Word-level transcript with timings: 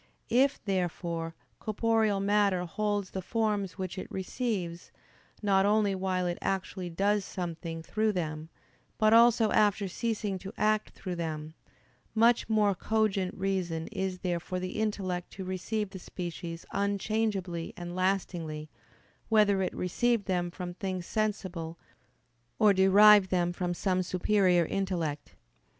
If, 0.31 0.59
therefore, 0.65 1.35
corporeal 1.59 2.19
matter 2.19 2.65
holds 2.65 3.11
the 3.11 3.21
forms 3.21 3.77
which 3.77 3.99
it 3.99 4.11
receives, 4.11 4.91
not 5.43 5.63
only 5.63 5.93
while 5.93 6.25
it 6.25 6.39
actually 6.41 6.89
does 6.89 7.23
something 7.23 7.83
through 7.83 8.13
them, 8.13 8.49
but 8.97 9.13
also 9.13 9.51
after 9.51 9.87
ceasing 9.87 10.39
to 10.39 10.51
act 10.57 10.89
through 10.95 11.17
them, 11.17 11.53
much 12.15 12.49
more 12.49 12.73
cogent 12.73 13.35
reason 13.35 13.85
is 13.89 14.17
there 14.21 14.39
for 14.39 14.59
the 14.59 14.79
intellect 14.81 15.33
to 15.33 15.43
receive 15.45 15.91
the 15.91 15.99
species 15.99 16.65
unchangeably 16.71 17.71
and 17.77 17.95
lastingly, 17.95 18.71
whether 19.29 19.61
it 19.61 19.71
receive 19.75 20.25
them 20.25 20.49
from 20.49 20.73
things 20.73 21.05
sensible, 21.05 21.77
or 22.57 22.73
derive 22.73 23.29
them 23.29 23.53
from 23.53 23.75
some 23.75 24.01
superior 24.01 24.65
intellect. 24.65 25.35